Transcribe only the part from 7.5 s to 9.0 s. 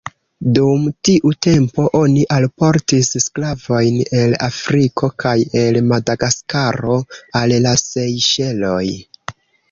la Sejŝeloj.